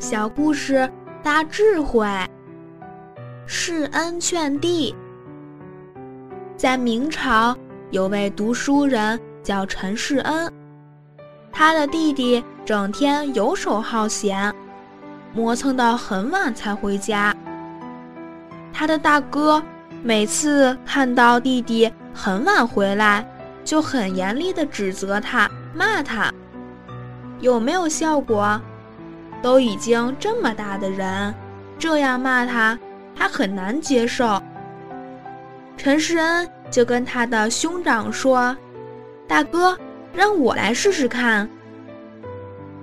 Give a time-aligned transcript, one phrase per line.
[0.00, 0.90] 小故事
[1.22, 2.08] 大智慧。
[3.44, 4.96] 世恩劝弟。
[6.56, 7.54] 在明朝
[7.90, 10.50] 有位读书人叫陈世恩，
[11.52, 14.54] 他的弟弟整天游手好闲，
[15.34, 17.36] 磨蹭到很晚才回家。
[18.72, 19.62] 他的大哥
[20.02, 23.22] 每次看到弟弟很晚回来，
[23.62, 26.32] 就很严厉地指责他，骂他。
[27.40, 28.58] 有没有效果？
[29.42, 31.34] 都已经这么大的人，
[31.78, 32.78] 这样骂他，
[33.14, 34.40] 他很难接受。
[35.76, 38.56] 陈世恩就跟他的兄长说
[39.26, 39.76] ：“大哥，
[40.12, 41.48] 让我来试试看。”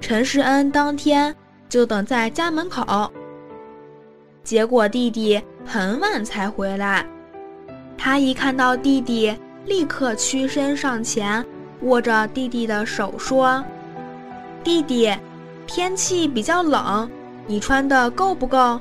[0.00, 1.34] 陈世恩当天
[1.68, 3.12] 就等在家门口，
[4.42, 7.04] 结果弟弟很晚才回来。
[7.98, 9.36] 他一看到弟弟，
[9.66, 11.44] 立刻屈身上前，
[11.82, 13.62] 握着弟弟的手说。
[14.64, 15.12] 弟弟，
[15.68, 17.08] 天气比较冷，
[17.46, 18.80] 你穿的够不够？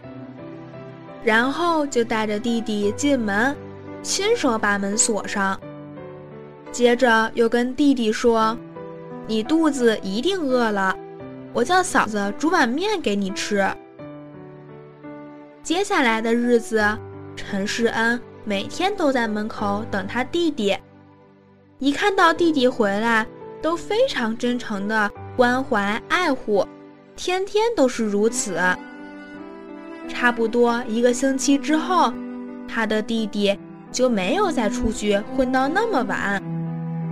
[1.21, 3.53] 然后就带着弟弟进门，
[4.01, 5.59] 亲手把门锁上。
[6.71, 8.57] 接着又跟弟弟说
[9.27, 10.95] ：“你肚子一定饿了，
[11.51, 13.69] 我叫嫂子煮碗面给你吃。”
[15.61, 16.81] 接下来的日子，
[17.35, 20.77] 陈世恩每天都在门口等他弟弟，
[21.79, 23.27] 一看到弟弟回来，
[23.61, 25.11] 都非常真诚的。
[25.35, 26.65] 关怀爱护，
[27.17, 28.61] 天天都是如此。
[30.07, 32.13] 差不多一个星期之后，
[32.67, 33.57] 他的弟弟
[33.91, 36.41] 就没有再出去混到那么晚，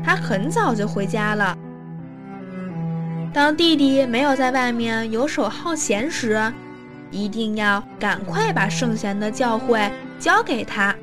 [0.04, 1.58] 他很早就回家了。
[3.34, 6.40] 当弟弟没有在外面游手好闲时，
[7.12, 10.96] 一定要赶快把圣贤的教诲教给他，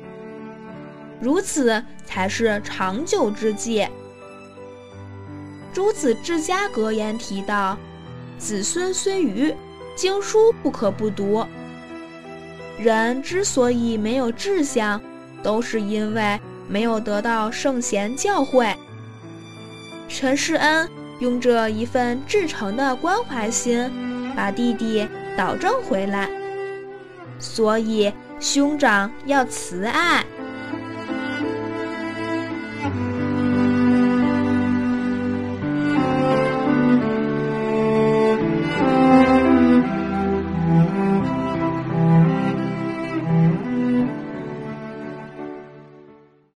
[1.19, 3.85] 如此才是长久之计。
[5.71, 7.77] 诸子治家格言提到
[8.37, 9.53] ：“子孙虽愚，
[9.95, 11.45] 经书不可不读。”
[12.79, 14.99] 人之所以没有志向，
[15.43, 18.75] 都是因为没有得到圣贤教诲。
[20.09, 20.89] 陈世恩
[21.19, 23.89] 用这一份至诚的关怀心，
[24.35, 25.07] 把弟弟
[25.37, 26.29] 导正回来。
[27.39, 30.25] 所以兄长要慈爱。